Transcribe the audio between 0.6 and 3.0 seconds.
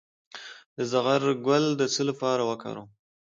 د زغر ګل د څه لپاره وکاروم؟